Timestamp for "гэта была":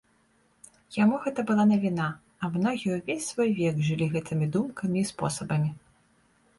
1.25-1.65